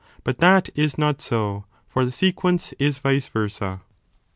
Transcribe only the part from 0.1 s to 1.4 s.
But that is not